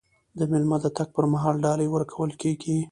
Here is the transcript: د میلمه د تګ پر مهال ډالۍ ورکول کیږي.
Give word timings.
د 0.37 0.39
میلمه 0.51 0.77
د 0.83 0.85
تګ 0.97 1.07
پر 1.15 1.25
مهال 1.33 1.55
ډالۍ 1.65 1.87
ورکول 1.91 2.31
کیږي. 2.41 2.77